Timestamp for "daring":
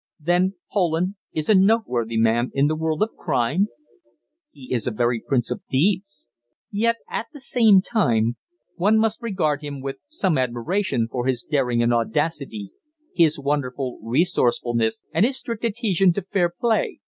11.43-11.83